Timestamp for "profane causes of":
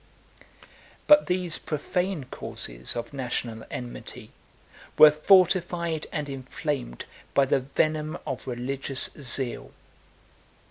1.59-3.13